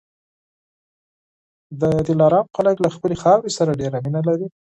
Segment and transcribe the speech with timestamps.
[1.81, 4.47] د دلارام خلک له خپلي خاورې سره ډېره مینه لري